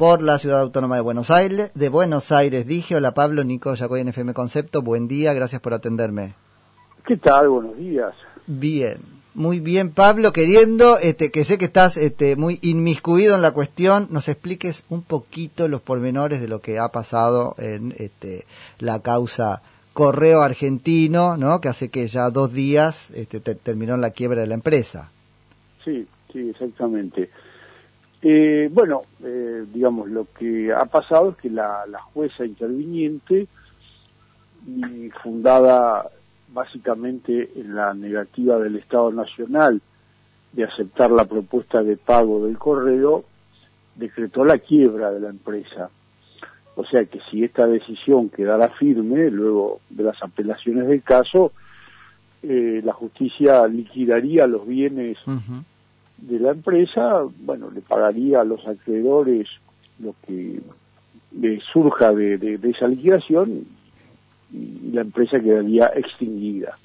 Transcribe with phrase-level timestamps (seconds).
[0.00, 1.72] por la Ciudad Autónoma de Buenos Aires.
[1.74, 5.74] De Buenos Aires, dije, hola Pablo, Nico Yacoy en FM Concepto, buen día, gracias por
[5.74, 6.32] atenderme.
[7.06, 7.50] ¿Qué tal?
[7.50, 8.14] Buenos días.
[8.46, 8.96] Bien,
[9.34, 14.08] muy bien Pablo, queriendo, este, que sé que estás este, muy inmiscuido en la cuestión,
[14.08, 18.46] nos expliques un poquito los pormenores de lo que ha pasado en este,
[18.78, 19.60] la causa
[19.92, 21.60] Correo Argentino, ¿no?
[21.60, 25.12] que hace que ya dos días este, terminó la quiebra de la empresa.
[25.84, 27.28] Sí, sí, exactamente.
[28.22, 33.46] Eh, bueno, eh, digamos, lo que ha pasado es que la, jueza interviniente,
[35.22, 36.06] fundada
[36.52, 39.80] básicamente en la negativa del Estado Nacional
[40.52, 43.24] de aceptar la propuesta de pago del correo,
[43.94, 45.88] decretó la quiebra de la empresa.
[46.74, 51.52] O sea que si esta decisión quedara firme, luego de las apelaciones del caso,
[52.42, 55.18] eh, la justicia liquidaría los bienes
[56.22, 59.48] de la empresa, bueno, le pagaría a los acreedores
[59.98, 60.60] lo que
[61.38, 63.66] le surja de, esa liquidación
[64.52, 66.76] y la empresa quedaría extinguida.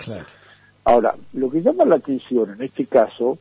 [0.84, 3.40] Ahora, lo que llama la atención en este caso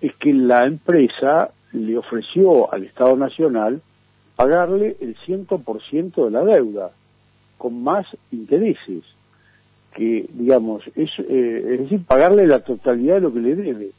[0.00, 3.80] es que la empresa le ofreció al Estado Nacional
[4.34, 6.90] pagarle el 100% de la deuda,
[7.56, 9.04] con más intereses,
[9.94, 13.92] que, digamos, es, eh, es decir, pagarle la totalidad de lo que le debe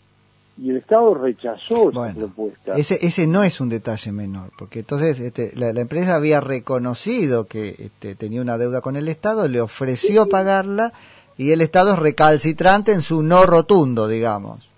[0.58, 2.74] y el Estado rechazó esa propuesta.
[2.74, 7.76] Ese, ese no es un detalle menor, porque entonces este, la, empresa había reconocido que
[7.80, 10.94] este, tenía una deuda con el Estado, le ofreció pagarla
[11.38, 14.70] y el Estado es recalcitrante en su no rotundo, digamos.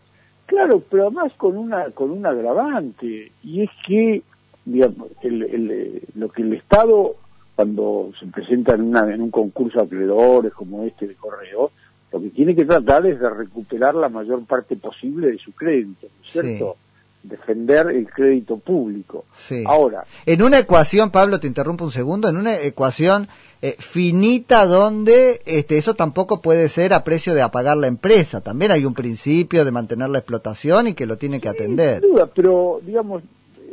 [0.45, 4.21] Claro, pero además con una con un agravante y es que
[4.63, 7.15] digamos el, lo que el Estado
[7.55, 11.71] cuando se presenta en, una, en un concurso de acreedores como este de correo
[12.15, 16.07] lo que tiene que tratar es de recuperar la mayor parte posible de su crédito,
[16.07, 16.77] ¿no es cierto?
[17.23, 19.25] Defender el crédito público.
[19.65, 20.05] Ahora.
[20.25, 23.27] En una ecuación, Pablo, te interrumpo un segundo, en una ecuación
[23.61, 28.39] eh, finita donde este, eso tampoco puede ser a precio de apagar la empresa.
[28.39, 31.99] También hay un principio de mantener la explotación y que lo tiene que atender.
[31.99, 33.23] Sin duda, pero digamos,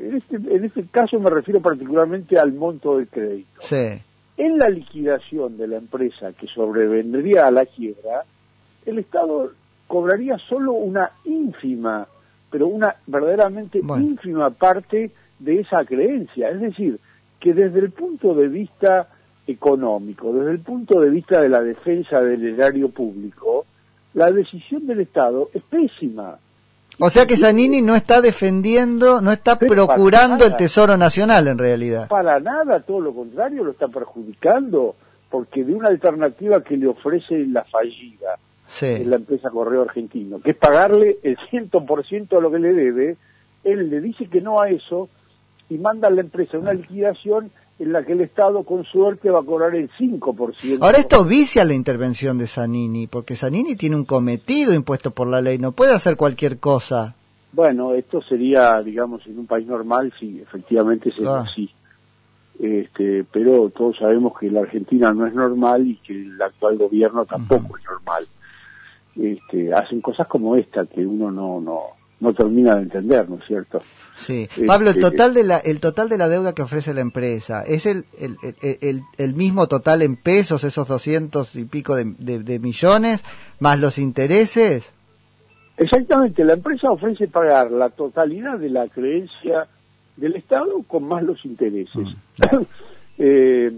[0.00, 3.60] en este, en este caso me refiero particularmente al monto del crédito.
[3.60, 4.02] Sí.
[4.42, 8.24] En la liquidación de la empresa que sobrevendría a la quiebra,
[8.84, 9.52] el Estado
[9.86, 12.08] cobraría solo una ínfima,
[12.50, 16.50] pero una verdaderamente ínfima parte de esa creencia.
[16.50, 16.98] Es decir,
[17.38, 19.10] que desde el punto de vista
[19.46, 23.64] económico, desde el punto de vista de la defensa del erario público,
[24.14, 26.36] la decisión del Estado es pésima.
[26.98, 32.08] O sea que Zanini no está defendiendo, no está procurando el Tesoro Nacional en realidad.
[32.08, 34.94] Para nada, todo lo contrario, lo está perjudicando,
[35.30, 38.38] porque de una alternativa que le ofrece la fallida
[38.80, 43.16] en la empresa Correo Argentino, que es pagarle el 100% de lo que le debe,
[43.64, 45.08] él le dice que no a eso
[45.68, 49.40] y manda a la empresa una liquidación en la que el Estado con suerte va
[49.40, 50.78] a cobrar el 5%.
[50.80, 55.40] Ahora esto vicia la intervención de Zanini, porque Zanini tiene un cometido impuesto por la
[55.40, 57.14] ley, no puede hacer cualquier cosa.
[57.52, 61.44] Bueno, esto sería, digamos, en un país normal, sí, efectivamente sería ah.
[61.50, 61.70] así.
[62.58, 67.24] Este, pero todos sabemos que la Argentina no es normal y que el actual gobierno
[67.24, 68.26] tampoco es normal
[69.16, 71.80] este, hacen cosas como esta que uno no, no,
[72.22, 73.82] no termina de entender, ¿no es cierto?
[74.14, 74.42] Sí.
[74.42, 77.64] Este, Pablo, el total de la, el total de la deuda que ofrece la empresa,
[77.64, 82.58] ¿es el, el, el, el mismo total en pesos, esos doscientos y pico de, de,
[82.60, 83.24] millones,
[83.58, 84.92] más los intereses?
[85.76, 89.66] Exactamente, la empresa ofrece pagar la totalidad de la creencia
[90.16, 92.04] del Estado con más los intereses.
[92.04, 92.62] Mm.
[93.18, 93.72] eh,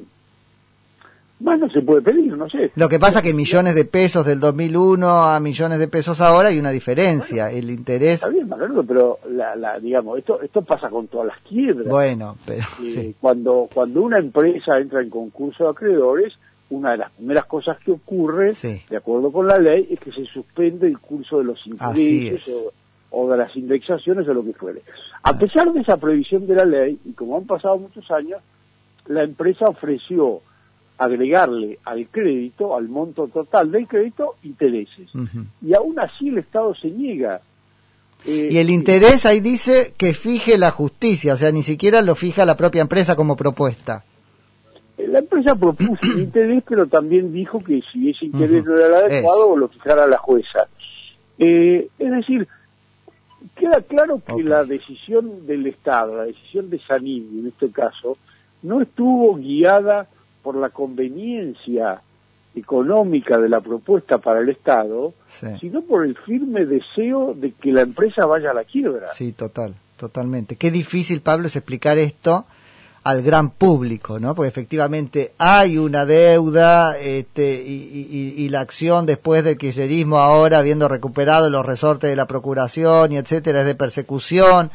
[1.40, 2.70] más no se puede pedir, no sé.
[2.76, 6.58] Lo que pasa que millones de pesos del 2001 a millones de pesos ahora hay
[6.58, 7.50] una diferencia.
[7.50, 8.14] el interés.
[8.14, 8.48] Está bien,
[8.86, 11.88] pero la, la, digamos, esto esto pasa con todas las quiebras.
[11.88, 12.64] Bueno, pero.
[12.82, 16.32] Eh, cuando, cuando una empresa entra en concurso de acreedores,
[16.70, 20.24] una de las primeras cosas que ocurre, de acuerdo con la ley, es que se
[20.26, 22.72] suspende el curso de los intereses o,
[23.10, 24.82] o, de las indexaciones o lo que fuere.
[25.22, 28.40] A pesar de esa previsión de la ley, y como han pasado muchos años,
[29.06, 30.40] la empresa ofreció
[30.98, 35.10] agregarle al crédito, al monto total del crédito, intereses.
[35.62, 37.40] Y aún así el Estado se niega.
[38.24, 42.14] Eh, y el interés ahí dice que fije la justicia, o sea, ni siquiera lo
[42.14, 44.04] fija la propia empresa como propuesta.
[44.96, 48.86] Eh, la empresa propuso el interés, pero también dijo que si ese interés no era
[48.86, 50.68] el adecuado, lo fijara la jueza.
[51.38, 52.48] Eh, es decir,
[53.56, 58.16] queda claro que la decisión del Estado, la decisión de Sanini en este caso,
[58.62, 60.08] no estuvo guiada
[60.44, 62.02] por la conveniencia
[62.54, 65.14] económica de la propuesta para el Estado,
[65.58, 69.08] sino por el firme deseo de que la empresa vaya a la quiebra.
[69.14, 69.74] Sí, total.
[69.96, 70.54] totalmente.
[70.56, 72.44] Qué difícil, Pablo, es explicar esto
[73.04, 74.34] al gran público, ¿no?
[74.34, 81.50] Porque efectivamente hay una deuda este, y, la acción después del kirchnerismo ahora, habiendo recuperado
[81.50, 84.70] los resortes de la procuración y etcétera, es de persecución.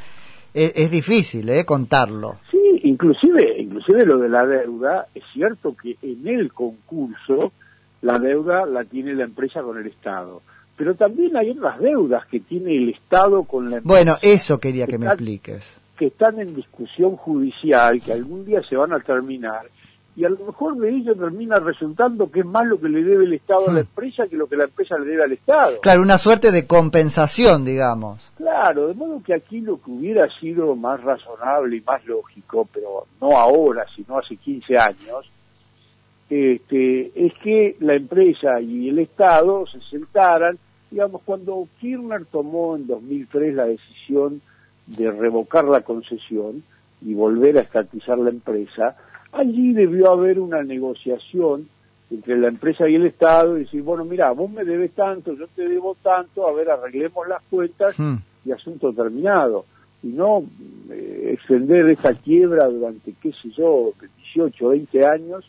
[0.53, 1.63] Es, difícil, ¿eh?
[1.63, 2.37] Contarlo.
[2.51, 7.51] Sí, inclusive, inclusive lo de la deuda, es cierto que en el concurso
[8.01, 10.41] la deuda la tiene la empresa con el Estado.
[10.75, 13.87] Pero también hay otras deudas que tiene el Estado con la empresa.
[13.87, 18.77] Bueno, eso quería que me expliques que están en discusión judicial, que algún día se
[18.77, 19.69] van a terminar,
[20.19, 23.23] y a lo mejor de ello termina resultando que es más lo que le debe
[23.23, 23.87] el Estado a la hmm.
[23.87, 25.79] empresa que lo que la empresa le debe al Estado.
[25.79, 28.29] Claro, una suerte de compensación, digamos.
[28.35, 33.07] Claro, de modo que aquí lo que hubiera sido más razonable y más lógico, pero
[33.21, 35.31] no ahora, sino hace 15 años,
[36.29, 40.59] este, es que la empresa y el Estado se sentaran,
[40.91, 44.41] digamos, cuando Kirchner tomó en 2003 la decisión
[44.85, 46.61] de revocar la concesión
[47.01, 48.97] y volver a estatizar la empresa,
[49.31, 51.67] allí debió haber una negociación
[52.11, 55.47] entre la empresa y el Estado y decir, bueno, mira, vos me debes tanto, yo
[55.55, 58.15] te debo tanto, a ver, arreglemos las cuentas hmm.
[58.45, 59.65] y asunto terminado.
[60.01, 60.43] Y no
[60.89, 63.93] eh, extender esa quiebra durante, qué sé yo,
[64.33, 65.45] 18, 20 años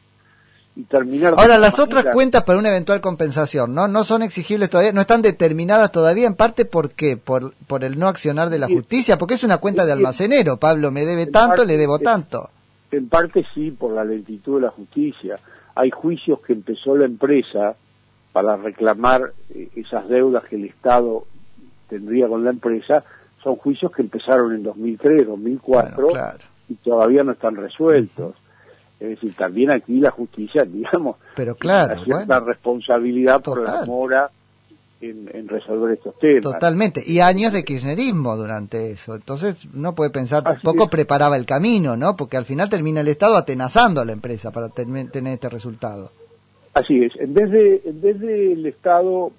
[0.89, 1.35] terminar.
[1.37, 3.89] Ahora, las otras cuentas para una eventual compensación, ¿no?
[3.89, 7.17] No son exigibles todavía, no están determinadas todavía, en parte ¿por qué?
[7.17, 10.91] Por, por el no accionar de la justicia, porque es una cuenta de almacenero, Pablo,
[10.91, 12.51] me debe tanto, le debo tanto.
[12.91, 15.39] En parte sí, por la lentitud de la justicia.
[15.75, 17.77] Hay juicios que empezó la empresa
[18.33, 21.25] para reclamar eh, esas deudas que el Estado
[21.89, 23.05] tendría con la empresa,
[23.43, 26.13] son juicios que empezaron en 2003, 2004
[26.69, 28.35] y todavía no están resueltos.
[29.01, 34.31] Es decir, también aquí la justicia, digamos, Pero claro, una cierta responsabilidad por la mora
[35.01, 36.43] en, resolver estos temas.
[36.43, 39.15] Totalmente, y años de kirchnerismo durante eso.
[39.15, 42.17] Entonces, uno puede pensar, poco preparaba el camino, ¿no?
[42.17, 46.13] Porque al final termina el Estado atenazando a la empresa para tener este resultado.
[46.75, 49.33] Así es, en vez, de, en vez del Estado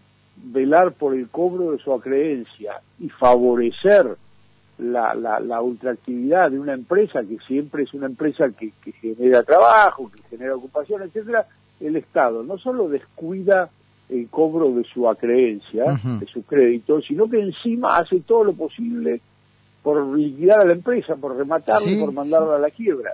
[0.43, 4.17] velar por el cobro de su acreencia y favorecer
[4.79, 10.11] la, la, la, ultraactividad de una empresa que siempre es una empresa que, genera trabajo,
[10.11, 11.45] que genera ocupación, etcétera,
[11.79, 13.69] el Estado no solo descuida
[14.11, 19.21] el cobro de su acreencia, de su crédito, sino que encima hace todo lo posible
[19.81, 23.13] por liquidar a la empresa, por rematarla y por mandarla a la quiebra.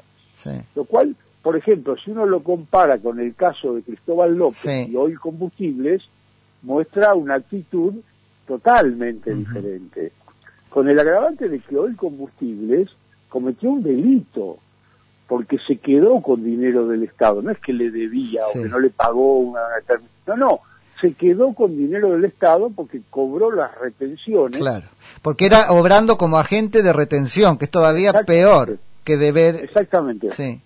[0.75, 4.95] Lo cual, por ejemplo, si uno lo compara con el caso de Cristóbal López y
[4.95, 6.03] hoy combustibles,
[6.63, 7.93] muestra una actitud
[8.47, 10.11] totalmente diferente.
[10.69, 12.89] Con el agravante de que hoy combustibles
[13.29, 14.57] cometió un delito
[15.27, 18.79] porque se quedó con dinero del Estado, no es que le debía o que no
[18.79, 19.59] le pagó una
[20.25, 20.61] no, no,
[21.01, 24.59] se quedó con dinero del Estado porque cobró las retenciones.
[24.59, 24.85] Claro,
[25.21, 29.55] porque era obrando como agente de retención, que es todavía peor que deber.
[29.55, 30.29] Exactamente.
[30.33, 30.61] Sí.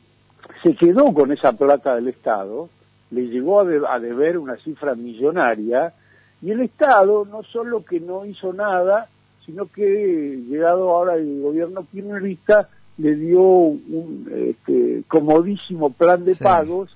[0.63, 2.69] Se quedó con esa plata del Estado,
[3.09, 5.93] le llegó a, a deber una cifra millonaria
[6.41, 9.09] y el Estado no solo que no hizo nada,
[9.45, 16.95] sino que llegado ahora el gobierno kirchnerista le dio un este, comodísimo plan de pagos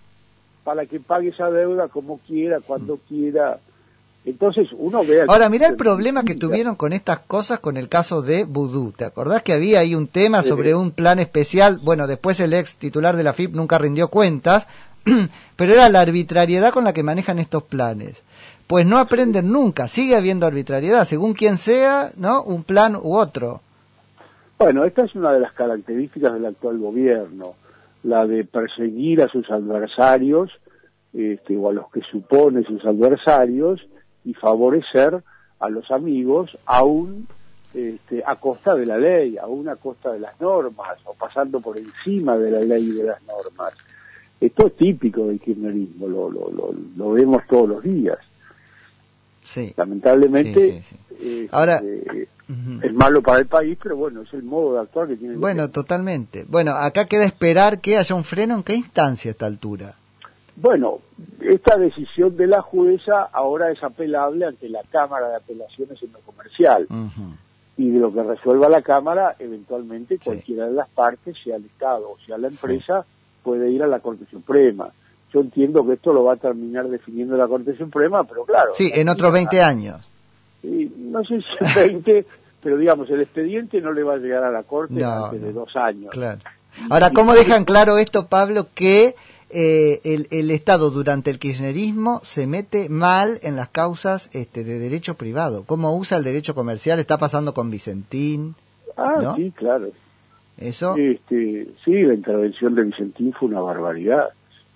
[0.66, 3.60] para que pague esa deuda como quiera, cuando quiera.
[4.26, 5.24] Entonces uno ve...
[5.28, 8.92] Ahora, mira el problema que tuvieron con estas cosas con el caso de Vudú.
[8.92, 11.80] ¿Te acordás que había ahí un tema sobre un plan especial?
[11.82, 14.68] Bueno, después el ex titular de la FIP nunca rindió cuentas,
[15.56, 18.22] pero era la arbitrariedad con la que manejan estos planes
[18.68, 22.42] pues no aprenden nunca, sigue habiendo arbitrariedad, según quien sea, ¿no?
[22.42, 23.62] Un plan u otro.
[24.58, 27.56] Bueno, esta es una de las características del actual gobierno,
[28.06, 30.52] la de perseguir a sus adversarios,
[31.12, 33.86] este, o a los que supone sus adversarios,
[34.24, 35.24] y favorecer
[35.60, 37.28] a los amigos, aún
[37.74, 41.78] este, a costa de la ley, aún a costa de las normas, o pasando por
[41.78, 43.74] encima de la ley y de las normas.
[44.40, 48.20] Esto es típico del kirchnerismo, lo, lo, lo, lo vemos todos los días.
[49.46, 49.74] Sí.
[49.78, 50.82] Lamentablemente,
[51.22, 52.28] eh, Ahora, eh,
[52.82, 55.36] es malo para el país, pero bueno, es el modo de actuar que tiene.
[55.38, 56.46] Bueno, totalmente.
[56.48, 58.56] Bueno, acá queda esperar que haya un freno.
[58.56, 59.96] ¿En qué instancia a esta altura?
[60.56, 61.00] Bueno,
[61.42, 66.20] esta decisión de la jueza ahora es apelable ante la Cámara de Apelaciones en lo
[66.20, 66.88] comercial.
[67.78, 72.10] Y de lo que resuelva la Cámara, eventualmente cualquiera de las partes, sea el Estado
[72.10, 73.06] o sea la empresa,
[73.44, 74.92] puede ir a la Corte Suprema
[75.36, 78.72] yo entiendo que esto lo va a terminar definiendo la Corte Suprema, pero claro.
[78.74, 80.00] Sí, en otros 20 años.
[80.64, 82.26] no sé si 20,
[82.64, 85.76] pero digamos, el expediente no le va a llegar a la Corte antes de dos
[85.76, 86.12] años.
[86.12, 86.40] Claro.
[86.90, 89.16] Ahora, ¿cómo dejan claro esto, Pablo, que
[89.50, 94.80] eh, el, el, Estado durante el kirchnerismo se mete mal en las causas este, de
[94.80, 95.66] derecho privado?
[95.66, 97.00] ¿Cómo usa el derecho comercial?
[97.00, 98.56] ¿Está pasando con Vicentín?
[98.96, 99.90] Ah, sí, claro.
[100.58, 100.96] ¿Eso?
[100.96, 104.30] Este, sí, la intervención de Vicentín fue una barbaridad.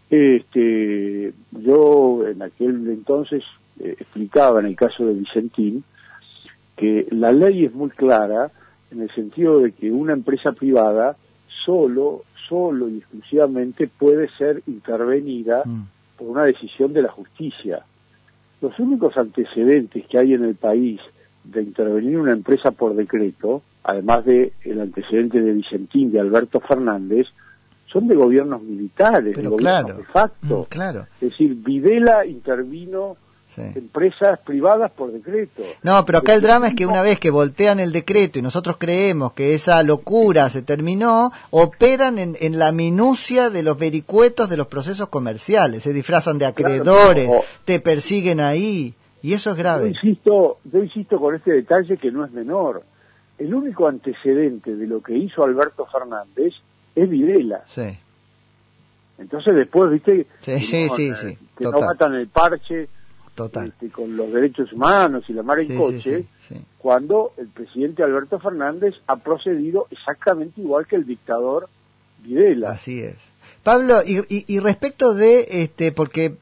[0.10, 3.44] Este, yo en aquel entonces
[3.80, 5.84] eh, explicaba en el caso de Vicentín
[6.76, 8.52] que la ley es muy clara
[8.92, 11.16] en el sentido de que una empresa privada
[11.66, 15.82] solo, solo y exclusivamente puede ser intervenida mm.
[16.18, 17.86] por una decisión de la justicia.
[18.62, 21.00] Los únicos antecedentes que hay en el país
[21.44, 27.28] de intervenir una empresa por decreto, además de el antecedente de Vicentín, de Alberto Fernández,
[27.92, 30.60] son de gobiernos militares, de gobiernos de facto.
[30.60, 31.08] Mm, claro.
[31.22, 33.18] Es decir, Videla intervino
[33.58, 35.64] empresas privadas por decreto.
[35.82, 38.78] No, pero acá el drama es que una vez que voltean el decreto y nosotros
[38.78, 44.58] creemos que esa locura se terminó, operan en, en la minucia de los vericuetos de
[44.58, 47.30] los procesos comerciales, se disfrazan de acreedores,
[47.66, 49.94] te persiguen ahí, y eso es grave.
[49.94, 52.84] Yo insisto, yo insisto con este detalle que no es menor.
[53.38, 56.54] El único antecedente de lo que hizo Alberto Fernández
[57.02, 57.64] es Videla.
[57.68, 57.98] Sí.
[59.18, 62.88] Entonces después, viste, sí, sí, sí, que no matan el parche,
[63.40, 63.68] Total.
[63.68, 66.26] Este, con los derechos humanos y la mar en coche,
[66.78, 71.70] cuando el presidente Alberto Fernández ha procedido exactamente igual que el dictador
[72.22, 72.72] Videla.
[72.72, 73.16] Así es.
[73.64, 76.36] Pablo, y, y, respecto de, este, porque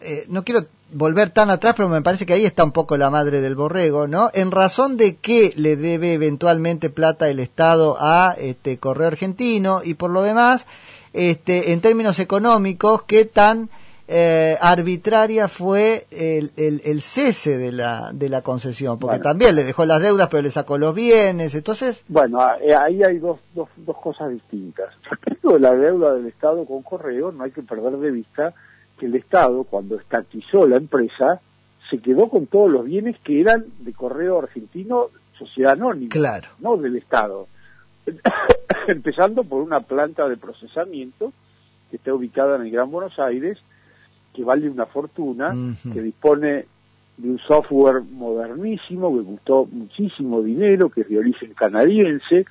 [0.00, 3.10] eh, no quiero volver tan atrás, pero me parece que ahí está un poco la
[3.10, 4.30] madre del borrego, ¿no?
[4.34, 9.94] En razón de que le debe eventualmente plata el Estado a este Correo Argentino y
[9.94, 10.66] por lo demás,
[11.12, 13.70] este, en términos económicos, qué tan
[14.12, 19.84] eh, arbitraria fue el, el, cese de la, de la concesión, porque también le dejó
[19.84, 22.02] las deudas, pero le sacó los bienes, entonces...
[22.08, 24.88] Bueno, eh, ahí hay dos, dos, dos cosas distintas.
[25.08, 28.52] Respecto de la deuda del Estado con Correo, no hay que perder de vista
[29.00, 31.40] que el Estado, cuando estatizó la empresa,
[31.88, 35.06] se quedó con todos los bienes que eran de Correo Argentino,
[35.38, 36.48] sociedad anónima, claro.
[36.58, 37.48] no del Estado.
[38.86, 41.32] Empezando por una planta de procesamiento
[41.90, 43.58] que está ubicada en el Gran Buenos Aires,
[44.34, 45.54] que vale una fortuna,
[45.92, 46.66] que dispone
[47.16, 52.46] de un software modernísimo que costó muchísimo dinero, que es de origen canadiense, es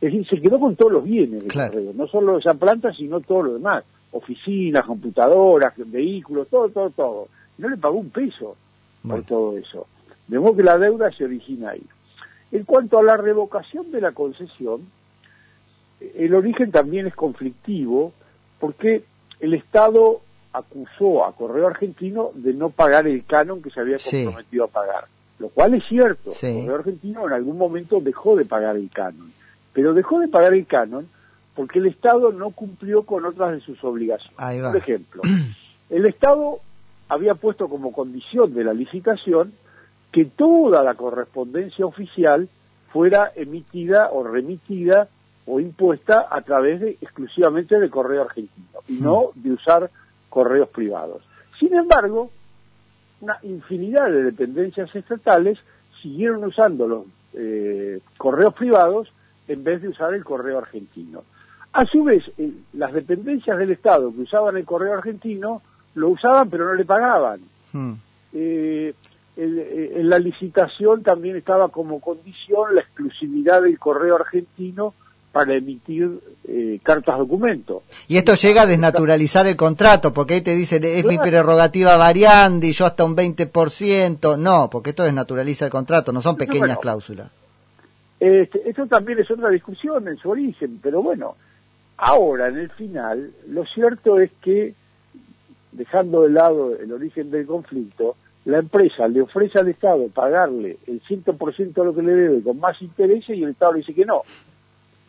[0.00, 3.52] decir, se quedó con todos los bienes de no solo esa planta, sino todo lo
[3.52, 7.28] demás, oficinas, computadoras, vehículos, todo, todo, todo.
[7.58, 8.56] No le pagó un peso
[9.06, 9.86] por todo eso.
[10.26, 11.82] De modo que la deuda se origina ahí.
[12.52, 14.88] En cuanto a la revocación de la concesión,
[16.00, 18.12] el origen también es conflictivo
[18.58, 19.04] porque
[19.38, 20.20] el Estado
[20.52, 25.06] acusó a Correo Argentino de no pagar el canon que se había comprometido a pagar,
[25.38, 26.30] lo cual es cierto.
[26.30, 29.32] Correo Argentino en algún momento dejó de pagar el canon,
[29.72, 31.08] pero dejó de pagar el canon
[31.54, 34.36] porque el Estado no cumplió con otras de sus obligaciones.
[34.36, 35.22] Por ejemplo,
[35.90, 36.60] el Estado
[37.08, 39.52] había puesto como condición de la licitación
[40.12, 42.48] que toda la correspondencia oficial
[42.92, 45.08] fuera emitida o remitida
[45.46, 49.90] o impuesta a través de exclusivamente de correo argentino y no de usar
[50.28, 51.22] correos privados.
[51.58, 52.30] Sin embargo,
[53.20, 55.58] una infinidad de dependencias estatales
[56.00, 57.04] siguieron usando los
[57.34, 59.12] eh, correos privados
[59.48, 61.24] en vez de usar el correo argentino.
[61.72, 65.62] A su vez, eh, las dependencias del Estado que usaban el correo argentino
[65.94, 67.40] lo usaban pero no le pagaban.
[67.72, 67.92] Hmm.
[68.32, 68.94] Eh,
[69.36, 74.92] en la licitación también estaba como condición la exclusividad del correo argentino
[75.32, 77.82] para emitir eh, cartas documento.
[78.08, 82.72] Y esto llega a desnaturalizar el contrato, porque ahí te dicen, es mi prerrogativa variandi,
[82.72, 84.36] yo hasta un 20%.
[84.38, 87.30] No, porque esto desnaturaliza el contrato, no son pequeñas cláusulas.
[88.18, 91.36] Este, esto también es otra discusión en su origen, pero bueno,
[92.00, 94.74] ahora en el final, lo cierto es que,
[95.72, 98.16] dejando de lado el origen del conflicto,
[98.46, 102.58] la empresa le ofrece al Estado pagarle el 100% de lo que le debe con
[102.58, 104.22] más intereses y el Estado le dice que no.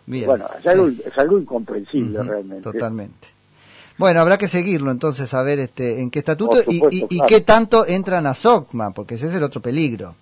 [0.05, 2.63] Bueno, es algo, incomprensible realmente.
[2.63, 3.27] Totalmente.
[3.97, 8.25] Bueno, habrá que seguirlo entonces a ver este, en qué estatuto y, qué tanto entran
[8.27, 10.15] a SOCMA, porque ese es el otro peligro.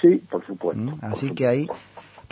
[0.00, 0.82] Sí, por supuesto.
[0.82, 0.98] ¿Mm?
[1.02, 1.68] Así que ahí.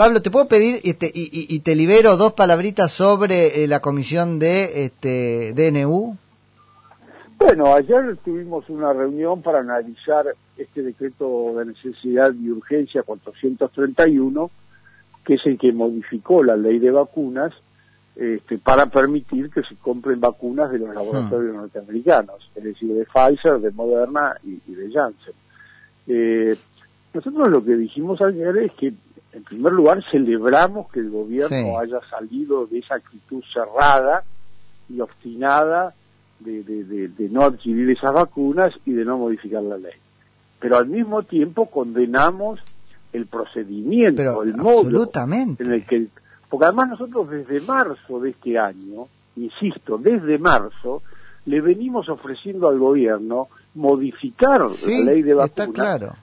[0.00, 4.86] Pablo, ¿te puedo pedir este, y, te libero dos palabritas sobre eh, la comisión de
[4.86, 6.16] este, DNU?
[7.36, 10.24] Bueno, ayer tuvimos una reunión para analizar
[10.56, 14.50] este decreto de necesidad y urgencia 431
[15.22, 17.52] que es el que modificó la ley de vacunas
[18.16, 21.58] este, para permitir que se compren vacunas de los laboratorios hmm.
[21.58, 25.34] norteamericanos, es decir, de Pfizer, de Moderna y, de Janssen.
[26.06, 26.56] Eh,
[27.12, 28.94] nosotros lo que dijimos ayer es que,
[29.32, 34.24] en primer lugar, celebramos que el gobierno haya salido de esa actitud cerrada
[34.88, 35.94] y obstinada
[36.40, 39.94] de, de no adquirir esas vacunas y de no modificar la ley.
[40.58, 42.60] Pero al mismo tiempo condenamos
[43.12, 45.10] el procedimiento, Pero el modo
[45.58, 46.06] en el que...
[46.48, 49.06] Porque además nosotros desde marzo de este año,
[49.36, 51.02] insisto, desde marzo,
[51.46, 56.16] le venimos ofreciendo al gobierno modificar Sí, la ley de está vacunas claro.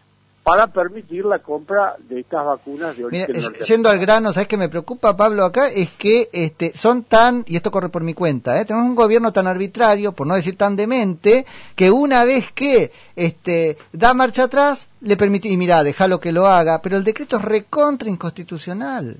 [0.47, 4.69] Para permitir la compra de estas vacunas de origen yendo al grano, ¿sabes qué me
[4.69, 5.67] preocupa, Pablo, acá?
[5.67, 8.63] Es que este, son tan, y esto corre por mi cuenta, ¿eh?
[8.63, 13.77] tenemos un gobierno tan arbitrario, por no decir tan demente, que una vez que este,
[13.91, 17.41] da marcha atrás, le permite, y mira, déjalo que lo haga, pero el decreto es
[17.41, 19.17] recontra inconstitucional.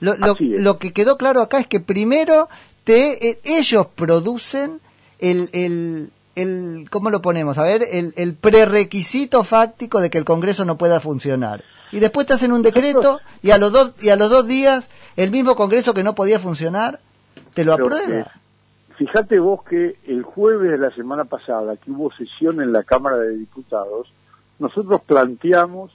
[0.00, 2.48] Lo, lo, lo que quedó claro acá es que primero
[2.84, 4.80] te, eh, ellos producen
[5.18, 6.10] el, el,
[6.42, 7.58] el, ¿cómo lo ponemos?
[7.58, 11.64] A ver, el, el prerequisito fáctico de que el Congreso no pueda funcionar.
[11.92, 14.88] Y después te hacen un decreto y a los dos, y a los dos días
[15.16, 17.00] el mismo Congreso que no podía funcionar
[17.54, 18.20] te lo Pero, aprueba.
[18.20, 18.24] eh,
[18.96, 23.16] fíjate vos que el jueves de la semana pasada, que hubo sesión en la Cámara
[23.16, 24.12] de Diputados,
[24.60, 25.90] nosotros planteamos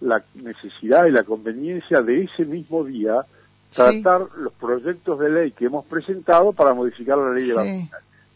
[0.00, 3.24] la necesidad y la conveniencia de ese mismo día
[3.70, 3.76] Sí.
[4.02, 7.90] tratar los proyectos de ley que hemos presentado para modificar la ley de Sí.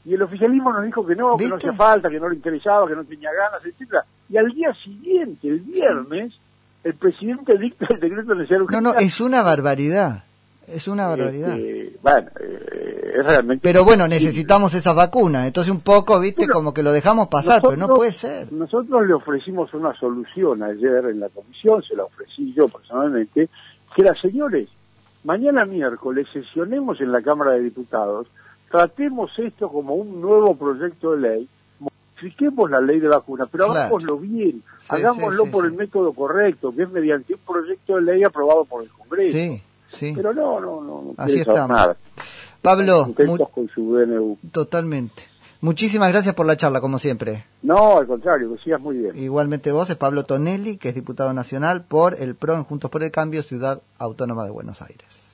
[0.06, 2.86] Y el oficialismo nos dijo que no, que no hacía falta, que no le interesaba,
[2.86, 4.04] que no tenía ganas, etcétera.
[4.28, 6.32] Y al día siguiente, el viernes,
[6.84, 10.22] el presidente dicta el decreto de necesidad No, no, es una barbaridad.
[10.68, 11.58] Es una barbaridad.
[11.58, 13.62] Este, bueno, eh, es realmente...
[13.62, 15.48] Pero bueno, necesitamos esas vacunas.
[15.48, 18.52] Entonces un poco, viste, Bueno, como que lo dejamos pasar, pero no puede ser.
[18.52, 23.48] Nosotros le ofrecimos una solución ayer en la comisión, se la ofrecí yo personalmente,
[23.94, 24.68] que era, señores,
[25.24, 28.28] mañana miércoles sesionemos en la Cámara de Diputados,
[28.70, 33.80] tratemos esto como un nuevo proyecto de ley, modifiquemos la ley de vacunas, pero Claro.
[33.80, 37.96] hagámoslo bien, Sí, hagámoslo sí, sí, por el método correcto, que es mediante un proyecto
[37.96, 39.32] de ley aprobado por el Congreso.
[39.32, 40.12] Sí, sí.
[40.14, 41.68] Pero no, no, no, no Así estamos.
[41.70, 41.96] nada.
[42.62, 43.14] Pablo,
[43.52, 44.38] con su DNU.
[44.50, 45.22] totalmente.
[45.60, 47.44] Muchísimas gracias por la charla, como siempre.
[47.62, 49.16] No, al contrario, que sigas muy bien.
[49.16, 53.02] Igualmente vos, es Pablo Tonelli, que es diputado nacional por el PRO en Juntos por
[53.02, 55.25] el Cambio, Ciudad Autónoma de Buenos Aires.